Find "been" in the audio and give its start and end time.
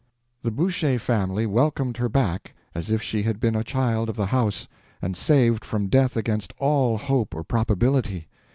3.39-3.55